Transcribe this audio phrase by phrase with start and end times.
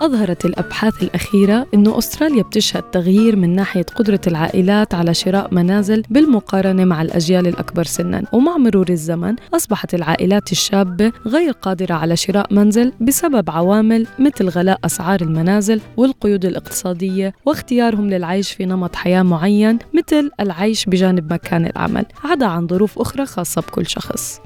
[0.00, 6.84] أظهرت الأبحاث الأخيرة أن أستراليا بتشهد تغيير من ناحية قدرة العائلات على شراء منازل بالمقارنة
[6.84, 8.22] مع الأجيال الأكبر سنا.
[8.32, 14.78] ومع مرور الزمن أصبحت العائلات الشابة غير قادرة على شراء منزل بسبب عوامل مثل غلاء
[14.84, 22.06] أسعار المنازل والقيود الاقتصادية واختيارهم للعيش في نمط حياة معين مثل العيش بجانب مكان العمل.
[22.24, 24.40] عدا عن ظروف أخرى خاصة بكل شخص.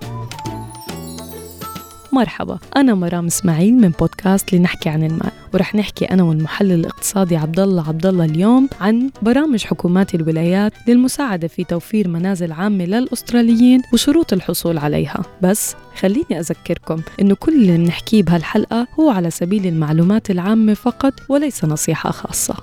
[2.13, 5.42] مرحبا أنا مرام إسماعيل من بودكاست لنحكي عن المال.
[5.55, 11.49] ورح نحكي أنا والمحلل الاقتصادي عبد الله عبد الله اليوم عن برامج حكومات الولايات للمساعدة
[11.49, 15.23] في توفير منازل عامة للأستراليين وشروط الحصول عليها.
[15.43, 21.65] بس خليني أذكركم إنه كل اللي بنحكيه بهالحلقة هو على سبيل المعلومات العامة فقط وليس
[21.65, 22.55] نصيحة خاصة.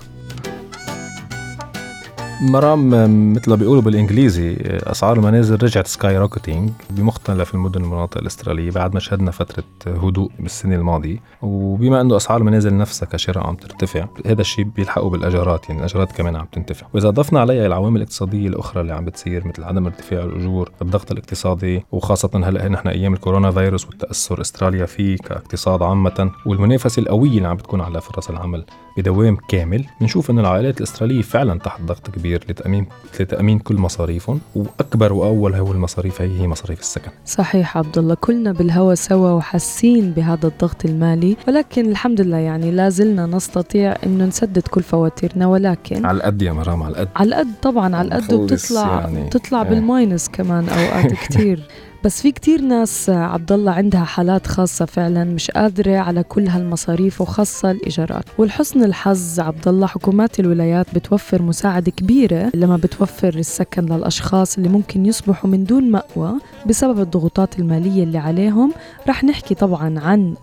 [2.42, 2.90] مرام
[3.32, 9.30] مثل ما بيقولوا بالإنجليزي أسعار المنازل رجعت skyrocketing بمختلف المدن والمناطق الأسترالية بعد ما شهدنا
[9.30, 11.18] فترة هدوء بالسنة الماضية.
[11.42, 16.36] وبما إنه أسعار المنازل نفسها كشراء عم ترتفع هذا الشيء بيلحقو الأجارات يعني الأجارات كمان
[16.36, 16.86] عم ترتفع.
[16.94, 21.84] وإذا ضفنا عليها العوامل الاقتصادية الأخرى اللي عم بتصير مثل عدم ارتفاع الأجور الضغط الاقتصادي
[21.92, 27.56] وخاصة هلأ نحن أيام الكورونا فيروس والتأثر أستراليا فيه كاقتصاد عامة والمنافسة القوية اللي عم
[27.56, 28.64] بتكون على فرص العمل
[28.96, 32.29] بدوام كامل بنشوف إنه العائلات الأسترالية فعلا تحت ضغط كبير.
[32.30, 32.86] كبير لتأمين
[33.20, 37.10] لتأمين كل مصاريفهم وأكبر وأول هو المصاريف هي هي مصاريف السكن.
[37.26, 42.88] صحيح عبد الله كلنا بالهوى سوا وحاسين بهذا الضغط المالي ولكن الحمد لله يعني لا
[42.88, 47.08] زلنا نستطيع انه نسدد كل فواتيرنا ولكن على القد يا مرام على القد.
[47.16, 49.26] على القد طبعا على القد وبتطلع يعني.
[49.26, 49.68] بتطلع إيه.
[49.68, 51.62] بالماينس كمان أوقات كثير
[52.04, 57.20] بس في كتير ناس عبد الله عندها حالات خاصة فعلا مش قادرة على كل هالمصاريف
[57.20, 58.24] وخاصة الإيجارات.
[58.38, 65.06] والحسن الحظ عبد الله حكومات الولايات بتوفر مساعدة كبيرة لما بتوفر السكن للأشخاص اللي ممكن
[65.06, 66.32] يصبحوا من دون مأوى
[66.66, 68.72] بسبب الضغوطات المالية اللي عليهم.
[69.08, 70.34] رح نحكي طبعا عن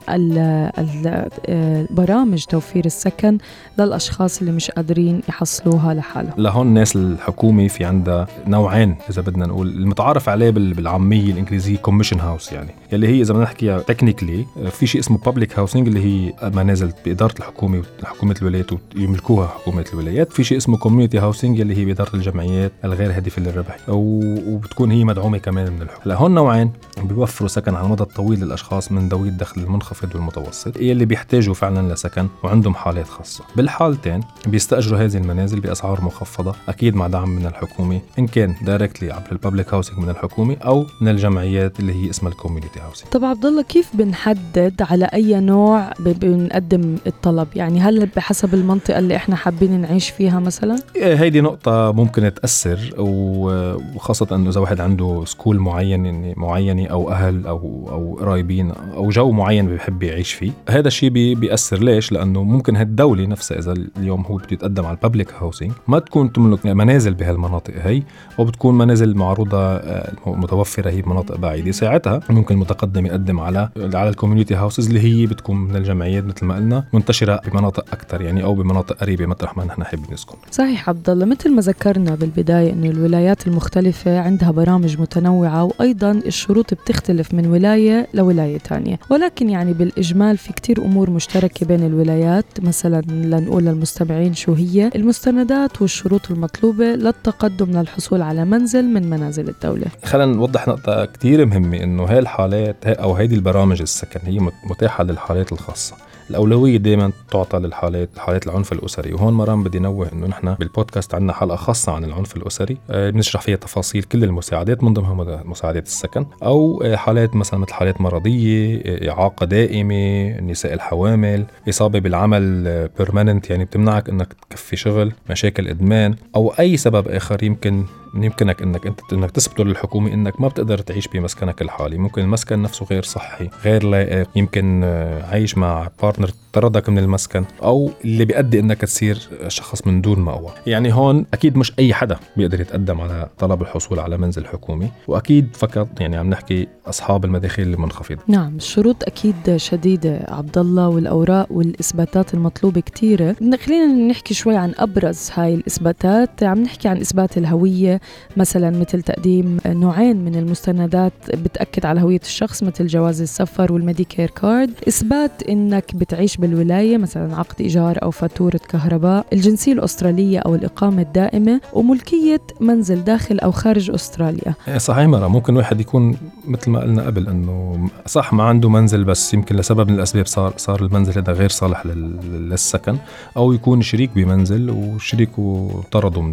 [1.90, 3.38] برامج توفير السكن
[3.80, 6.34] للأشخاص اللي مش قادرين يحصلوها لحالهم.
[6.38, 12.52] لهون الناس الحكومة في عندها نوعين إذا بدنا نقول المتعارف عليه بالعامية بالانجليزي commission house
[12.52, 12.70] يعني.
[12.94, 17.34] اللي هي إذا بدنا نحكيها technically في شيء اسمه public housing اللي هي منازل بإدارة
[17.40, 20.34] الحكومة وحكومه الولايات ويملكوها حكومة الولايات.
[20.34, 23.78] في شيء اسمه community housing اللي هي بإدارة الجمعيات الغير هادفة للربح.
[23.88, 26.06] وبتكون هي مدعومة كمان من الحكومة.
[26.06, 26.72] هلا هون نوعين
[27.04, 32.28] بيوفروا سكن على المدى الطويل للأشخاص من ذوي الدخل المنخفض والمتوسط اللي بيحتاجوا فعلا لسكن
[32.44, 33.44] وعندهم حالات خاصة.
[33.56, 39.32] بالحالتين بيستأجروا هذه المنازل بأسعار مخفضة أكيد مع دعم من الحكومة إن كان directly عبر
[39.32, 41.37] ال public housing من الحكومة أو من الجمعيات.
[41.38, 45.94] الجمعيات اللي هي اسمها ال community housing طب عبد الله كيف بنحدد على أي نوع
[46.00, 51.92] بنقدم الطلب؟ يعني هل بحسب المنطقة اللي إحنا حابين نعيش فيها مثلا؟ إيه، هيدي نقطة
[51.92, 58.18] ممكن تأثر وخاصة إنه إذا واحد عنده school معين يعني معينة أو أهل أو أو
[58.20, 60.52] قرايبين أو جو معين بيحب يعيش فيه.
[60.70, 61.84] هذا الشيء بي بيأثر.
[61.84, 66.00] ليش؟ لأنه ممكن هالدولة نفسها إذا اليوم هو بده يتقدم على ال public housing ما
[66.00, 68.04] تكون تملك منازل بهالمناطق هي
[68.40, 72.20] أو بتكون منازل معروضة آه، متوفرة هي بمناطق مناطق بعيده ساعتها.
[72.30, 76.56] ممكن المتقدم يقدم على على ال community houses اللي هي بتكون من الجمعيات مثل ما
[76.56, 79.26] قلنا منتشرة بمناطق أكثر يعني أو بمناطق قريبة.
[79.26, 80.36] مطرح ما نحن حابين نسكن.
[80.52, 86.74] صحيح عبد الله مثل ما ذكرنا بالبداية إنه الولايات المختلفة عندها برامج متنوعة وأيضا الشروط
[86.74, 92.46] بتختلف من ولاية لولاية ثانية ولكن يعني بالإجمال في كتير أمور مشتركة بين الولايات.
[92.62, 94.92] مثلا لنقول للمستمعين شو هي.
[94.96, 99.86] المستندات والشروط المطلوبة للتقدم للحصول على منزل من منازل الدولة.
[100.04, 105.52] خلينا نوضح نقطة كتير مهمة إنه هاي الحالات أو هيدي البرامج السكن هي متاحة للحالات
[105.52, 105.96] الخاصة.
[106.30, 109.14] الأولوية دائما تعطى للحالات حالات العنف الأسري.
[109.14, 112.78] وهون مرام بدي نوه إنه نحن بالبودكاست عندنا حلقة خاصة عن العنف الأسري.
[112.90, 117.74] آه، بنشرح فيها تفاصيل كل المساعدات من ضمنها مساعدات السكن أو آه، حالات مثلا مثل
[117.74, 122.64] حالات مرضية آه، إعاقة دائمة النساء الحوامل إصابة بالعمل
[122.98, 127.86] بيرمننت يعني بتمنعك إنك تكفي شغل مشاكل إدمان أو أي سبب آخر يمكن
[128.16, 131.98] يمكنك إنك أنت إنك تثبته للحكومة إنك ما بتقدر تعيش بمسكنك الحالي.
[131.98, 134.84] ممكن المسكن نفسه غير صحي غير لائق يمكن
[135.32, 140.52] عايش مع партнер طردك من المسكن أو اللي بيؤدي إنك تصير شخص من دون مأوى
[140.68, 145.48] يعني هون أكيد مش أي حدا بيقدر يتقدم على طلب الحصول على منزل حكومي وأكيد
[145.54, 152.34] فقط يعني عم نحكي أصحاب المداخيل المنخفضه نعم الشروط أكيد شديده عبد الله والأوراق والإثباتات
[152.34, 156.44] المطلوبة كثيره خلينا نحكي شوي عن أبرز هاي الإثباتات.
[156.44, 158.02] عم نحكي عن إثبات الهوية
[158.38, 164.72] مثلا مثل تقديم نوعين من المستندات بتأكد على هوية الشخص مثل جواز السفر والميديكير كارد.
[164.88, 171.62] إثبات إنك بتعيش بالولاية مثلا عقد إيجار أو فاتورة كهرباء الجنسية الأسترالية أو الإقامة الدائمة
[171.74, 174.54] وملكية منزل داخل أو خارج أستراليا.
[174.68, 176.18] إيه صحيح مرة ممكن واحد يكون
[176.48, 180.54] مثل ما قلنا قبل إنه صح ما عنده منزل بس يمكن لسبب من الأسباب صار
[180.58, 182.98] صار المنزل هذا غير صالح للسكن
[183.38, 186.32] أو يكون شريك بمنزل وشريكه طرده من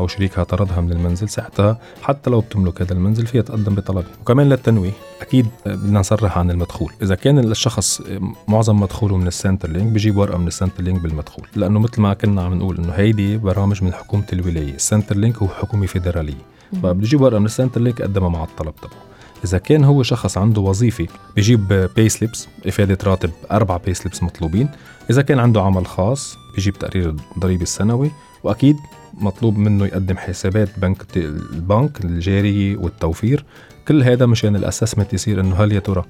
[0.00, 4.48] أو شريكها طردها من المنزل ساعتها حتى لو بتملك هذا المنزل فيها تقدم بطلب وكمان
[4.48, 6.92] للتنويه أكيد بدنا نصرح عن المدخول.
[7.02, 8.02] إذا كان الشخص
[8.48, 11.46] معظم مدخوله من ال Centrelink بجيب ورقة من ال Centrelink بالمدخول.
[11.56, 14.74] لأنه مثل ما كنا عم نقول إنه هيدي برامج من حكومة الولاية.
[14.74, 16.42] ال Centrelink هو حكومة فيدرالية.
[16.82, 19.02] فبجيب ورقة من ال Centrelink قدمها مع الطلب تبعه.
[19.44, 21.06] إذا كان هو شخص عنده وظيفة
[21.36, 24.68] بجيب payslips إفادة راتب أربع payslips مطلوبين.
[25.10, 28.10] إذا كان عنده عمل خاص بجيب تقرير الضريبه السنوي
[28.44, 28.76] وأكيد
[29.16, 33.44] مطلوب منه يقدم حسابات بنك البنك الجاريه والتوفير.
[33.88, 36.04] كل هذا مشان ال assessment يصير إنه هل يا ترى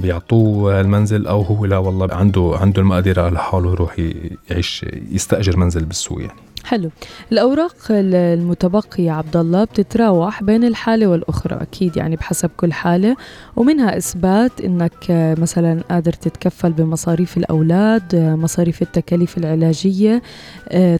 [0.00, 3.96] بيعطوه المنزل أو هو؟ لا والله عنده عنده المقدرة لحاله يروح
[4.50, 6.51] يعيش يستأجر منزل بالسوق يعني.
[6.64, 6.90] حلو.
[7.32, 13.16] الأوراق المتبقية عبد الله بتتراوح بين الحالة والأخرى أكيد يعني بحسب كل حالة
[13.56, 14.94] ومنها إثبات إنك
[15.38, 20.22] مثلا قادر تتكفل بمصاريف الأولاد مصاريف التكاليف العلاجية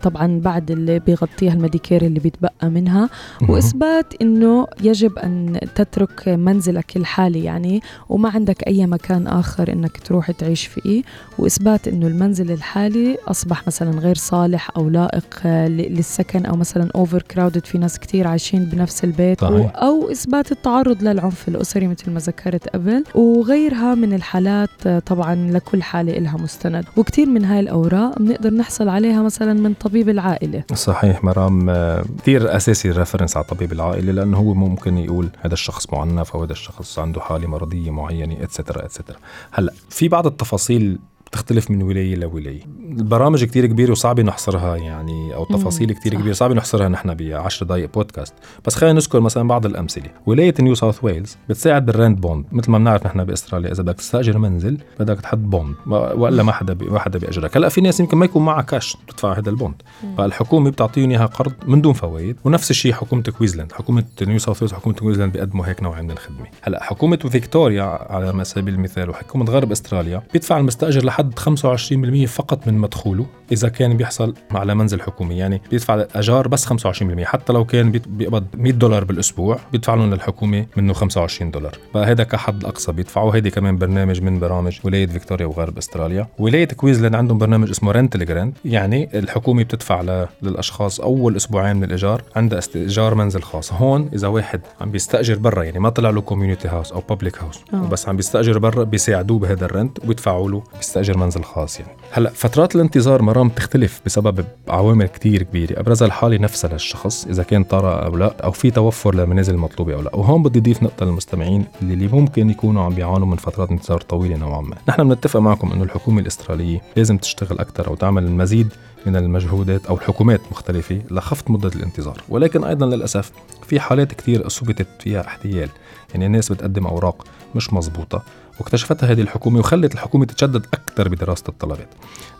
[0.03, 3.09] طبعا بعد اللي بيغطيها ال Medicare اللي بيتبقى منها
[3.49, 10.31] وإثبات إنه يجب أن تترك منزلك الحالي يعني وما عندك أي مكان آخر إنك تروح
[10.31, 11.03] تعيش فيه
[11.39, 17.79] وإثبات إنه المنزل الحالي أصبح مثلا غير صالح أو لائق للسكن أو مثلا overcrowded في
[17.79, 19.73] ناس كثير عايشين بنفس البيت صحيح.
[19.75, 26.13] أو إثبات التعرض للعنف الأسري مثل ما ذكرت قبل وغيرها من الحالات طبعا لكل حالة
[26.13, 31.71] لها مستند وكثير من هاي الأوراق بنقدر نحصل عليها مثلا من طبيب العائلة صحيح مرام
[32.19, 36.43] كثير أساسي ال reference على طبيب العائلة لأنه هو ممكن يقول هذا الشخص معنف أو
[36.43, 39.17] هذا الشخص عنده حالة مرضية معينة etcetera etcetera
[39.53, 40.99] هلأ في بعض التفاصيل
[41.33, 42.61] بتختلف من ولاية لولاية.
[42.99, 47.67] البرامج كتير كبيرة وصعب نحصرها يعني أو تفاصيل كتير كبيرة صعب نحصرها نحن ب 10
[47.67, 48.35] دقائق بودكاست.
[48.67, 50.11] بس خلينا نذكر مثلا بعض الأمثلة.
[50.27, 52.45] ولاية نيو ساوث ويلز بتساعد بال rent bond.
[52.53, 55.75] مثل ما بنعرف نحن بأستراليا إذا بدك تستأجر منزل بدك تحط bond.
[55.87, 57.57] وإلا ما حدا ما حدا بيأجرك.
[57.57, 59.83] هلأ في ناس يمكن ما يكون معها كاش تدفع هذا ال bond.
[60.19, 64.73] فالحكومة بتعطيهم إياها قرض من دون فوائد ونفس الشيء حكومة كويزلاند حكومة نيو ساوث ويلز
[64.73, 66.47] وحكومة كويزلاند بيقدموا هيك نوع من الخدمة.
[66.63, 72.67] هلأ حكومة فيكتوريا على سبيل المثال وحكومة غرب أستراليا بيدفع المستأجر لحد 25 20% فقط
[72.67, 75.37] من مدخوله إذا كان بيحصل على منزل حكومي.
[75.37, 80.67] يعني بيدفع الأجار بس 25% حتى لو كان بيقبض 100 دولار بالأسبوع بيدفع لهم للحكومة
[80.77, 81.79] منه 25 دولار.
[81.95, 86.27] فهذا كحد الاقصى بيدفعوا هيدي كمان برنامج من برامج ولاية فيكتوريا وغرب أستراليا.
[86.39, 92.23] ولاية كويزلاند عندهم برنامج اسمه rental grant يعني الحكومة بتدفع للأشخاص أول أسبوعين من الإيجار
[92.37, 93.73] عندها استئجار منزل خاص.
[93.73, 97.61] هون إذا واحد عم بيستأجر برا يعني ما طلع له community house أو public house
[97.91, 101.93] بس عم بيستأجر برا بيساعدوه بهذا الرنت وبيدفعوا له بيستأجر منزل خاص يعني.
[102.11, 105.81] هلا فترات الانتظار مرام تختلف بسبب عوامل كتير كبيرة.
[105.81, 110.01] ابرزها الحالة نفسها للشخص إذا كان طرى أو لا أو في توفر للمنازل المطلوبه أو
[110.01, 110.17] لا.
[110.17, 114.61] وهون بدي اضيف نقطة للمستمعين اللي ممكن يكونوا عم بيعانوا من فترات انتظار طويلة نوعا
[114.61, 114.77] ما.
[114.89, 118.69] نحن بنتفق معكم إنه الحكومة الاستراليه لازم تشتغل أكثر أو تعمل المزيد
[119.07, 122.23] من المجهودات أو الحكومات مختلفة لخفض مدة الانتظار.
[122.29, 123.33] ولكن أيضا للأسف
[123.67, 125.69] في حالات كثير اثبتت فيها احتيال.
[126.13, 127.25] يعني الناس بتقدم أوراق
[127.55, 128.23] مش مزبوطه
[128.63, 131.89] واكتشفتها هذه الحكومة وخلت الحكومة تتشدد أكثر بدراسة الطلبات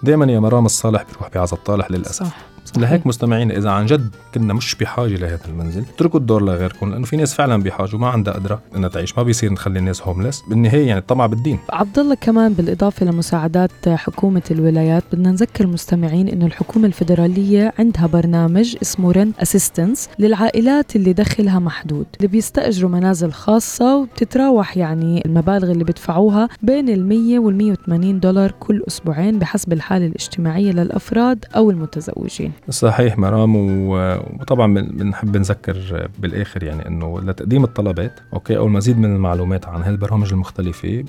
[0.03, 2.37] دائما يا مرام الصالح بيروح بعز الطالح للأسف صح.
[2.77, 7.17] لهيك مستمعينا إذا عن جد كنا مش بحاجة لهذا المنزل اتركوا الدور لغيركم لأنه في
[7.17, 11.01] ناس فعلا بحاجة وما عندها قدرة إنها تعيش ما بيصير نخلي الناس homeless بالنهاية يعني
[11.01, 11.59] الطمع بالدين.
[11.71, 18.77] عبد الله كمان بالإضافة لمساعدات حكومة الولايات بدنا نذكر المستمعين إنه الحكومة الفدراليه عندها برنامج
[18.83, 25.85] اسمه Rent Assistance للعائلات اللي دخلها محدود اللي بيستأجروا منازل خاصة وبتتراوح يعني المبالغ اللي
[25.85, 32.52] بيدفعوها بين ال 100 وال 180 دولار كل أسبوعين بحسب الحالة الاجتماعية للأفراد أو المتزوجين.
[32.69, 33.57] صحيح مرام
[33.89, 40.33] وطبعا بنحب نذكر بالآخر يعني إنه لتقديم الطلبات أوكي أو المزيد من المعلومات عن هالبرامج
[40.33, 41.05] المختلفة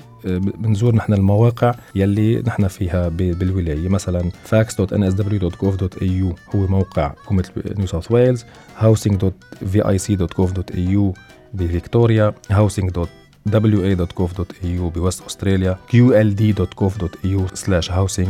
[0.58, 3.88] بنزور نحن المواقع يلي نحن فيها بالولاية.
[3.88, 7.44] مثلا facs.nsw.gov.au هو موقع حكومه
[7.78, 8.44] نيو ساوث ويلز
[8.80, 11.12] housing.vic.gov.au
[11.54, 18.28] بفيكتوريا housing.wa.gov.au بوست أستراليا qld.gov.au/housing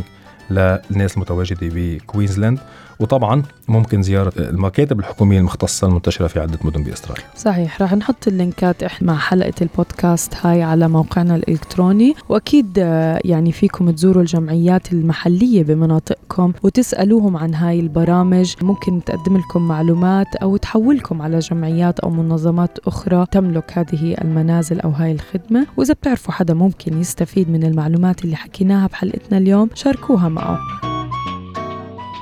[0.49, 2.59] للناس المتواجدة بكوينزلاند.
[2.99, 7.23] وطبعا ممكن زيارة المكاتب الحكومية المختصة المنتشرة في عدة مدن باستراليا.
[7.35, 12.15] صحيح رح نحط اللينكات إحنا مع حلقة البودكاست هاي على موقعنا الإلكتروني.
[12.29, 18.53] وأكيد آه، يعني فيكم تزوروا الجمعيات المحلية بمناطقكم وتسألوهم عن هاي البرامج.
[18.61, 24.89] ممكن تقدم لكم معلومات أو تحولكم على جمعيات أو منظمات أخرى تملك هذه المنازل أو
[24.89, 25.67] هاي الخدمة.
[25.77, 30.59] وإذا بتعرفوا حدا ممكن يستفيد من المعلومات اللي حكيناها بحلقتنا اليوم شاركوها معه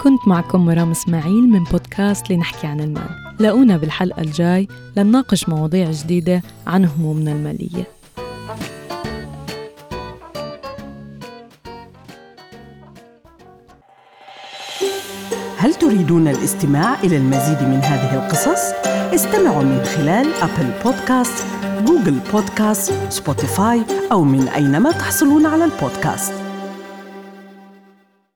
[0.01, 3.09] كنت معكم مرام إسماعيل من بودكاست لنحكي عن المال.
[3.39, 4.67] لاقونا بالحلقة الجاي
[4.97, 7.87] لنناقش مواضيع جديدة عن همومنا المالية.
[15.57, 18.73] هل تريدون الاستماع إلى المزيد من هذه القصص؟
[19.13, 21.45] استمعوا من خلال أبل بودكاست،
[21.85, 26.42] جوجل بودكاست، سبوتيفاي أو من أينما تحصلون على البودكاست.